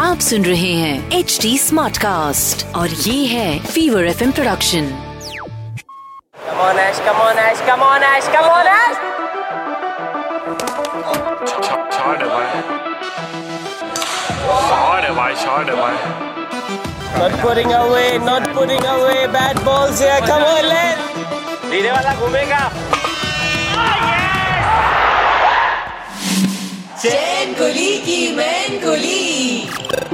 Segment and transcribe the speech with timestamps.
[0.00, 4.88] आप सुन रहे हैं एच डी स्मार्ट कास्ट और ये है Fever F introduction
[6.46, 8.96] come on Ash come on Ash come on Ash come on Ash
[11.94, 12.16] छोड़
[15.12, 15.96] भाई छोड़ भाई
[17.16, 19.24] Not putting away, not putting away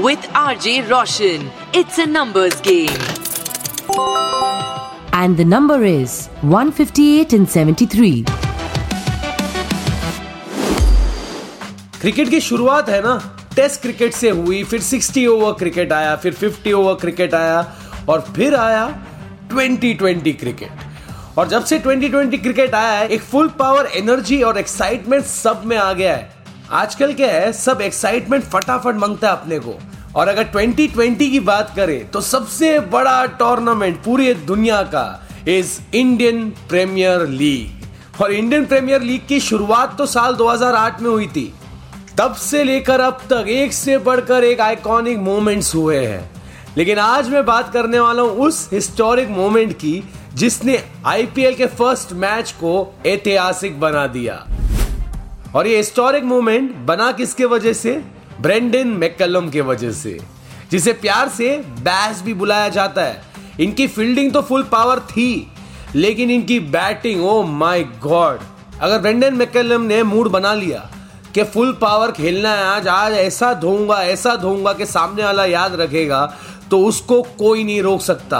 [0.04, 3.02] with RJ Roshan it's a numbers game
[5.18, 6.14] and the number is
[6.54, 8.24] 158 and 73.
[12.00, 13.14] Cricket की शुरुआत है ना?
[13.56, 17.60] Test cricket से हुई फिर 60 ओवर क्रिकेट आया फिर 50 ओवर क्रिकेट आया
[18.08, 18.84] और फिर आया
[19.54, 25.24] 2020 क्रिकेट और जब से 2020 क्रिकेट आया है एक फुल पावर एनर्जी और एक्साइटमेंट
[25.24, 26.39] सब में आ गया है।
[26.72, 29.74] आजकल क्या है, सब एक्साइटमेंट फटाफट माँगता है अपने को।
[30.16, 35.04] और अगर 2020 की बात करें तो सबसे बड़ा टूर्नामेंट पूरी दुनिया का
[35.48, 41.26] इज़ इंडियन प्रीमियर लीग और इंडियन प्रीमियर लीग की शुरुआत तो साल 2008 में हुई
[41.26, 41.52] थी।
[42.18, 46.30] तब से लेकर अब तक एक से बढ़कर एक आइकॉनिक मोमेंट्स हुए हैं।
[46.76, 50.02] लेकिन आज मैं बात करने वाला हूँ उस हिस्टोरिक मोमेंट की,
[50.34, 54.44] जिसने आईपीएल के फ़र्स्ट मैच को ऐतिहासिक बना दिया।
[55.56, 57.92] और ये हिस्टोरिक मोमेंट बना किसके वजह से?
[58.40, 60.18] ब्रेंडन मैकलम के वजह से।
[60.70, 63.22] जिसे प्यार से बैस भी बुलाया जाता है।
[63.60, 65.52] इनकी फील्डिंग तो फुल पावर थी,
[65.94, 68.40] लेकिन इनकी बैटिंग ओ माय गॉड
[68.80, 70.88] अगर ब्रेंडन मैकलम ने मूड बना लिया
[71.34, 75.74] कि फुल पावर खेलना है आज आज ऐसा धोऊँगा ऐसा धोऊँगा कि सामने वाला याद
[75.80, 76.24] रखेगा
[76.70, 78.38] तो उसको कोई नहीं रोक सकता।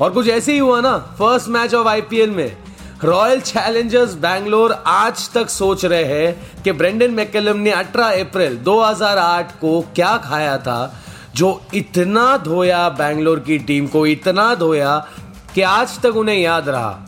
[0.00, 2.56] और कुछ ऐसे ही हुआ ना फ़र्स्ट मैच ऑफ़ आईपीएल में।
[3.04, 9.52] रॉयल चैलेंजर्स बैंगलोर आज तक सोच रहे हैं कि ब्रेंडन मैकलम ने 18 अप्रैल 2008
[9.60, 11.02] को क्या खाया था,
[11.34, 15.06] जो इतना धोया बैंगलोर की टीम को, इतना धोया
[15.54, 17.06] कि आज तक उन्हें याद रहा।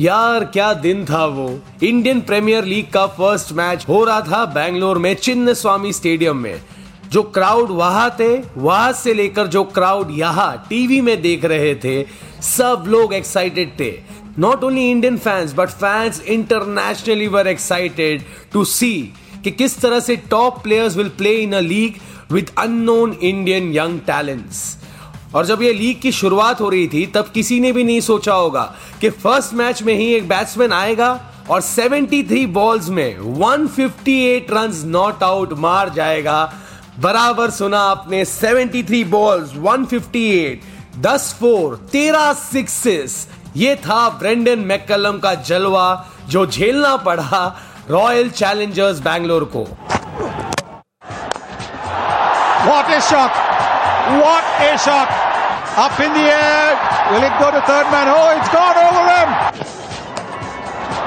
[0.00, 4.98] यार, क्या दिन था वो। इंडियन प्रीमियर लीग का फ़र्स्ट मैच हो रहा था बैंगलोर
[4.98, 6.62] में चिन्ह स्वामी स्टेडियम में।
[7.08, 12.06] जो क्राउड वहाँ थे, वहाँ से लेकर जो क्राउड यहाँ टीवी में देख रहे थे,
[12.42, 18.22] सब लोग एक्साइटेड थे। Not only Indian fans but fans internationally were excited
[18.52, 18.92] to see
[19.44, 21.94] कि किस तरह से top players will play in a league
[22.32, 24.78] with unknown Indian young talents
[25.34, 28.34] और जब ये लीग की शुरुआत हो रही थी, तब किसी ने भी नहीं सोचा
[28.34, 28.62] होगा
[29.00, 31.10] कि फ़र्स्ट मैच में ही एक बैट्समैन आएगा
[31.50, 36.52] और 73 बॉल्स में 158 रन्स नॉट आउट मार जाएगा।
[37.00, 43.26] बराबर सुना आपने 73 बॉल्स 158 10 फोर 13 सिक्सेस
[43.56, 45.86] ये था ब्रेंडन मैकलम का जलवा
[46.30, 47.40] जो झेलना पड़ा
[47.90, 49.66] रॉयल चैलेंजर्स बैंगलोर को
[52.64, 53.38] What a shot!
[54.22, 55.08] What a shot!
[55.84, 56.76] Up in the air.
[57.10, 58.06] Will it go to third man?
[58.08, 59.28] Oh, it's gone over him.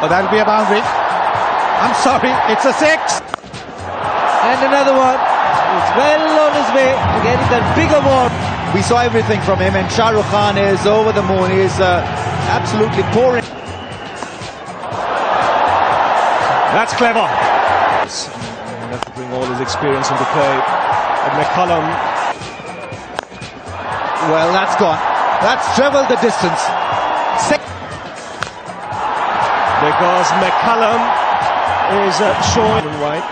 [0.02, 0.82] Oh, that'll be a boundary.
[0.82, 3.22] I'm sorry, it's a six.
[4.50, 5.18] And another one.
[5.72, 8.32] He's well on his way to getting that bigger one.
[8.76, 11.52] We saw everything from him, and Shah Rukh Khan is over the moon.
[11.52, 12.02] He is uh,
[12.59, 13.45] absolutely pouring.
[16.75, 17.27] That's clever.
[17.27, 20.55] He'll have to bring all his experience into play.
[21.25, 21.85] And McCullum,
[24.31, 24.99] Well, that's gone.
[25.41, 26.61] That's travelled the distance.
[27.49, 27.61] Six.
[29.81, 31.01] because McCullum
[32.07, 33.25] is uh, showing right.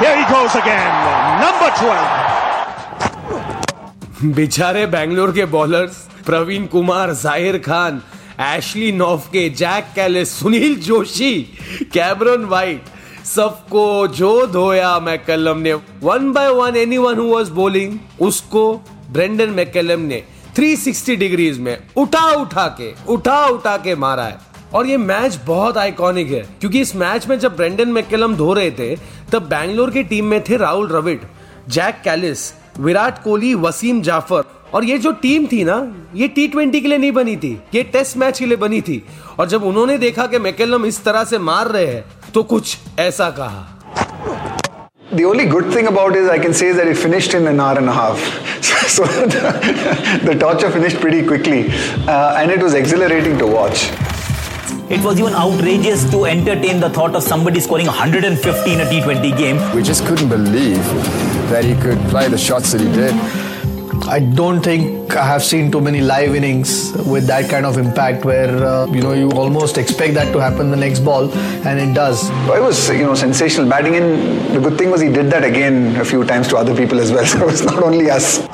[0.00, 0.92] Here he goes again.
[1.40, 2.24] Number 12.
[4.36, 8.01] बेचारे बैंगलोर के bowlers Praveen Kumar, Zaheer Khan
[8.41, 11.33] Ashley Noffke Jacques Kallis Sunil Joshi
[11.93, 12.83] Cameron White
[13.25, 15.73] सबको जो धोया McCullum ने।
[16.03, 18.73] One by one any one was bowling उसको
[19.11, 20.23] Brendon McCullum ने
[20.55, 24.39] 360 degrees में उठा उठा के, उठा उठा के मारा है।
[24.73, 28.71] और ये मैच बहुत आइकॉनिक है, क्योंकि इस मैच में जब ब्रेंडन मैकलम धो रहे
[28.71, 28.95] थे,
[29.31, 31.21] तब बैंगलोर की टीम में थे राहुल द्रविड
[31.69, 35.75] जैक कैलिस विराट कोहली, वसीम जाफ़र और ये जो टीम थी ना
[36.15, 39.01] ये टी ट्वेंटी के लिए नहीं बनी थी ये टेस्ट मैच के लिए बनी थी
[39.39, 42.03] और जब उन्होंने देखा कि मैकेलम इस तरह से मार रहे हैं
[42.33, 43.67] तो कुछ ऐसा कहा
[45.13, 47.59] The only good thing about it, I can say, is that it finished in an
[47.59, 48.21] hour and a half.
[48.91, 51.59] so the, the torture finished pretty quickly,
[52.07, 53.83] uh, and it was exhilarating to watch.
[54.89, 59.37] It was even outrageous to entertain the thought of somebody scoring 150 in a T20
[59.37, 59.59] game.
[59.75, 60.83] We just couldn't believe
[61.49, 63.13] that he could play the shots that he did.
[64.08, 68.24] I don't think I have seen too many live innings with that kind of impact
[68.24, 71.30] where uh, you know you almost expect that to happen the next ball
[71.66, 72.28] and it does.
[72.58, 75.96] It was you know sensational batting and the good thing was he did that again
[75.96, 77.26] a few times to other people as well.
[77.26, 78.46] So it's not only us.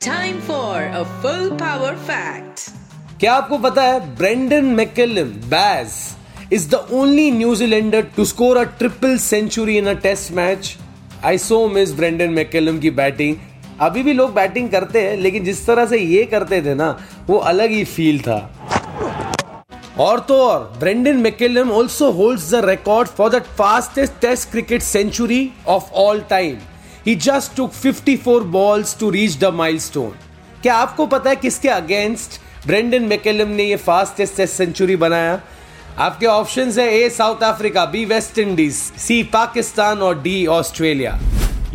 [0.00, 2.70] Time for a full power fact.
[3.20, 5.92] क्या आपको पता है Brendon McCullum Baz
[6.52, 10.76] is the only New Zealander to score a triple century in a test match
[11.24, 13.36] I so miss Brendon McCullum की batting
[13.81, 16.97] अभी भी लोग batting करते हैं, लेकिन जिस तरह से ये करते थे ना,
[17.27, 18.39] वो अलग ही फील था।
[19.99, 25.49] और तो और Brendon McCullum also holds the record for the fastest test cricket century
[25.67, 26.57] of all time
[27.07, 30.11] he just took 54 balls to reach the milestone
[30.61, 35.39] क्या आपको पता है किसके अगेंस्ट ब्रेंडन मैकेलम ने ये फास्टेस्ट टेस्ट सेंचुरी बनाया?
[35.97, 41.19] आपके ऑप्शंस है A South Africa B West Indies C Pakistan और डी ऑस्ट्रेलिया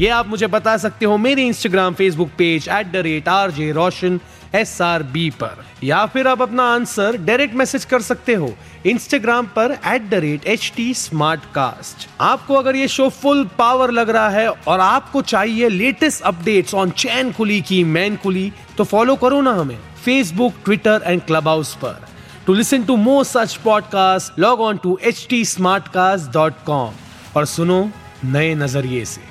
[0.02, 3.70] ये आप मुझे बता सकते हो मेरे Instagram Facebook page at the rate R J
[3.72, 4.18] Roshan
[4.54, 8.50] S R B पर। या फिर आप अपना आंसर डायरेक्ट मैसेज कर सकते हो
[8.86, 13.90] इंस्टाग्राम पर at the rate H T smart cast आपको अगर ये शो फुल पावर
[13.90, 18.84] लग रहा है और आपको चाहिए latest updates on Chain Kuli Ki Main Kuli तो
[18.84, 22.06] फॉलो करो ना हमें Facebook Twitter and Clubhouse पर।
[22.46, 26.94] To listen to more such podcast log on to H T smart cast dot com
[27.36, 27.84] और सुनो
[28.24, 29.30] नए नज़रिए से।